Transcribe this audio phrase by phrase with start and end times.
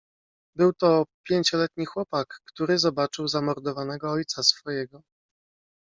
[0.55, 5.01] "Był to pięcioletni chłopak, który zobaczył zamordowanego ojca swojego..."